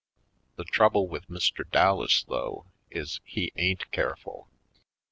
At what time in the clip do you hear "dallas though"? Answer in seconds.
1.69-2.65